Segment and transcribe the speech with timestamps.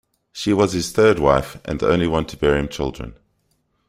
[0.33, 3.13] She was his third wife and the only one to bear him children.